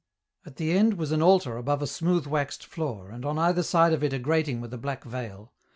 [0.47, 3.93] At the end was an altar above a smooth waxed floor, and on either side
[3.93, 5.53] of it a grating with a black veil.